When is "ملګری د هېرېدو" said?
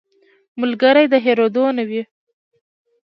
0.61-1.65